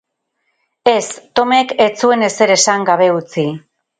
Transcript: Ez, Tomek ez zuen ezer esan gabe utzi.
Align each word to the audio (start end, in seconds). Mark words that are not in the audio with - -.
Ez, 0.91 1.19
Tomek 1.33 1.75
ez 1.85 1.91
zuen 1.99 2.27
ezer 2.29 2.53
esan 2.57 2.89
gabe 2.91 3.13
utzi. 3.21 3.49